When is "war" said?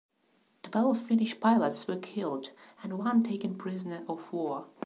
4.33-4.65